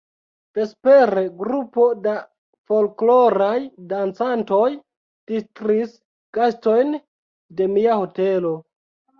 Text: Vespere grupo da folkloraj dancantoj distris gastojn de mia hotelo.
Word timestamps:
Vespere 0.59 1.21
grupo 1.41 1.83
da 2.05 2.13
folkloraj 2.71 3.53
dancantoj 3.93 4.65
distris 5.33 5.95
gastojn 6.39 6.99
de 7.61 7.73
mia 7.77 8.01
hotelo. 8.03 8.57